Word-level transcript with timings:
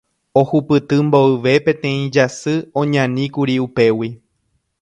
Ohupyty 0.39 0.97
mboyve 1.09 1.53
peteĩ 1.67 2.01
jasy 2.17 2.55
oñaníkuri 2.85 3.55
upégui. 3.67 4.09